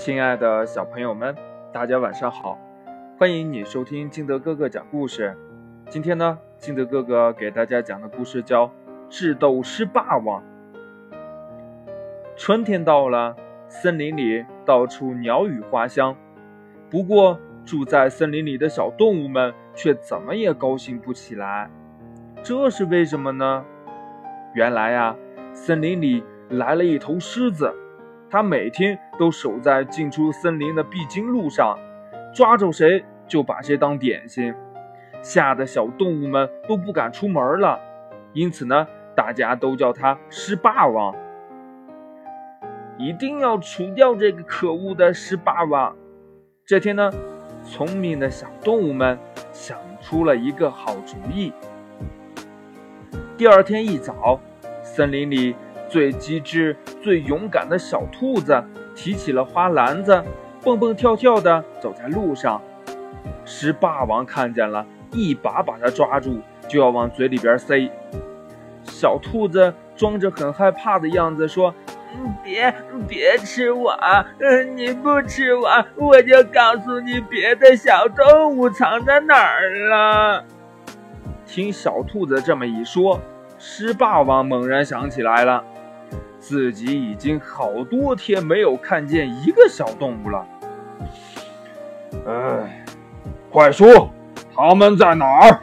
[0.00, 1.36] 亲爱的小朋友们，
[1.70, 2.58] 大家晚上好！
[3.18, 5.36] 欢迎你收听金德哥哥讲故事。
[5.90, 8.66] 今天呢，金德哥哥给大家讲的故事叫
[9.10, 10.42] 《智斗狮霸王》。
[12.34, 13.36] 春天到了，
[13.68, 16.16] 森林里到处鸟语花香。
[16.88, 21.68] 不过，住在森林里的小动物们却怎么也高兴不起来。
[22.42, 23.62] 这是为什么呢？
[24.54, 25.14] 原来呀，
[25.52, 27.70] 森林里来了一头狮子。
[28.30, 31.78] 它每天都守在进出森林的必经路上，
[32.32, 34.54] 抓住谁就把谁当点心，
[35.20, 37.78] 吓得小动物们都不敢出门了。
[38.32, 41.14] 因此呢，大家都叫他狮霸王。
[42.96, 45.94] 一定要除掉这个可恶的狮霸王。
[46.64, 47.12] 这天呢，
[47.62, 49.18] 聪明的小动物们
[49.52, 51.52] 想出了一个好主意。
[53.36, 54.40] 第二天一早，
[54.82, 55.54] 森林里。
[55.90, 58.62] 最机智、最勇敢的小兔子
[59.02, 60.22] 提起了花篮子，
[60.62, 62.60] 蹦蹦跳跳地走在路上。
[63.46, 67.90] 狮霸王看见了，一把把它抓住，就要往嘴里边塞。
[68.84, 71.74] 小兔子装着很害怕的样子说
[72.44, 72.74] ：“别
[73.08, 73.92] 别吃我，
[74.38, 80.44] 嗯，你不吃我，我就告诉你别的小动物藏在哪儿了。”
[81.48, 83.18] 听小兔子这么一说，
[83.56, 85.64] 狮霸王猛然想起来了。
[86.50, 90.44] 自己已经好多天没有看见一个小动物了。
[92.26, 92.84] 哎，
[93.52, 94.10] 快说，
[94.52, 95.60] 他们在哪儿？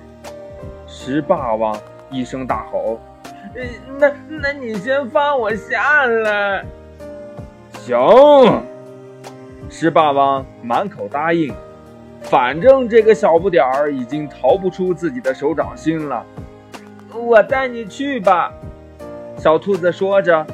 [0.88, 1.78] 狮霸王
[2.10, 3.02] 一声大吼
[4.00, 6.66] ：“那那你先放我下来。”
[7.84, 8.64] 行。
[9.70, 11.54] 狮霸王满口答应，
[12.22, 16.26] 反正这个小不点儿已经逃不出自己的手掌心了。
[17.14, 18.54] 我带你去吧。
[19.38, 20.48] 小兔子说着。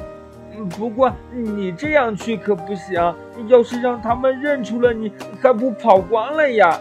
[0.76, 3.14] 不过你这样去可不行，
[3.48, 6.78] 要是让他们认出了你，还不跑光了呀？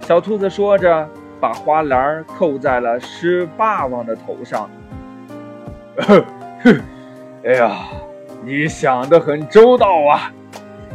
[0.00, 1.08] 小兔子说着，
[1.40, 4.70] 把花篮扣在了狮霸王的头上。
[5.98, 6.24] 哼，
[7.44, 7.76] 哎呀，
[8.44, 10.32] 你想的很周到啊！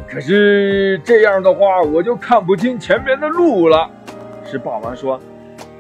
[0.08, 3.90] 可是这样的话，我就看不清前面的路了。
[4.46, 5.20] 狮霸王说：“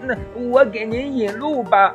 [0.01, 0.15] 那
[0.49, 1.93] 我给您引路吧。”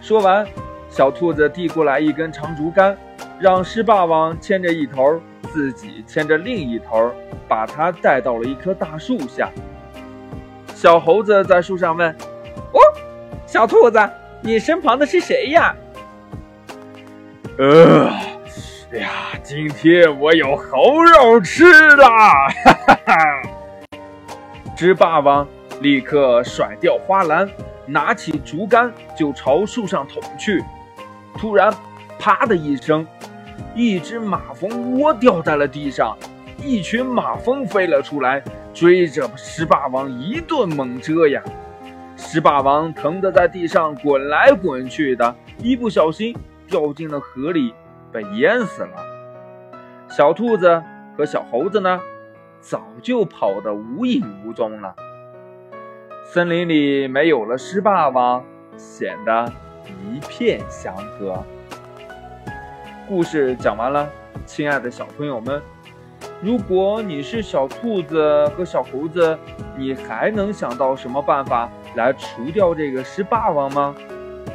[0.00, 0.46] 说完。
[0.92, 2.94] 小兔子递过来一根长竹竿，
[3.40, 5.18] 让狮霸王牵着一头，
[5.50, 7.10] 自己牵着另一头，
[7.48, 9.50] 把它带到了一棵大树下。
[10.74, 12.14] 小猴子在树上问
[12.74, 12.80] ：“哦，
[13.46, 13.98] 小兔子，
[14.42, 15.74] 你身旁的是谁呀
[17.56, 18.10] ？”“呃，
[18.92, 19.10] 哎呀，
[19.42, 21.64] 今天我有猴肉吃
[21.96, 22.06] 了！”
[22.66, 23.14] 哈哈哈。
[24.76, 25.48] 狮霸王
[25.80, 27.48] 立刻甩掉花篮，
[27.86, 30.62] 拿起竹竿就朝树上捅去。
[31.36, 31.72] 突然，
[32.18, 33.06] 啪的一声，
[33.74, 36.16] 一只马蜂窝掉在了地上，
[36.62, 41.42] 一群马蜂飞了出来，追着狮霸王一顿猛蛰呀！
[42.16, 46.36] 狮霸王疼得在地上滚来滚去的，一不小心
[46.68, 47.74] 掉进了河里，
[48.12, 48.90] 被淹死了。
[50.08, 50.82] 小兔子
[51.16, 52.00] 和小猴子呢，
[52.60, 54.94] 早就跑得无影无踪了。
[56.24, 58.44] 森林里没有了狮霸王，
[58.76, 59.52] 显得……
[59.86, 61.42] 一片祥和。
[63.08, 64.08] 故事讲完了，
[64.46, 65.60] 亲爱的小朋友们，
[66.40, 69.38] 如果你是小兔子和小猴子，
[69.76, 73.94] 你还能想到什么办法来除掉这个狮霸王吗？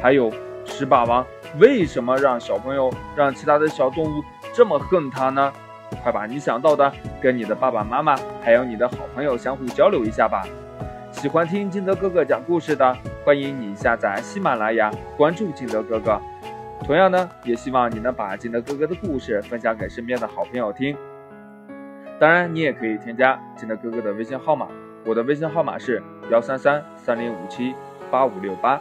[0.02, 0.32] 还有，
[0.64, 1.24] 狮霸王
[1.58, 4.22] 为什么让小朋友、让其他的小动物
[4.52, 5.52] 这么恨他呢？
[6.02, 10.44] 快把你想到的跟你的爸爸妈妈还有你的好朋友相互交流一下吧。
[11.10, 12.96] 喜欢听金德哥哥讲故事的，
[13.28, 16.18] 欢迎你下载喜马拉雅，关注金德哥哥。
[16.82, 20.96] 同样呢，也希望你能把金德哥哥的故事分享给身边的好朋友听。
[22.18, 24.66] 当然，你也可以添加金德哥哥的微信号码，
[25.04, 27.74] 我的微信号码是幺三三三零五七
[28.10, 28.80] 八五六八。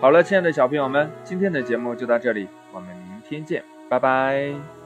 [0.00, 4.81] 好了，亲爱的小朋友们，今天的节目就到这里，我们明天见，拜拜。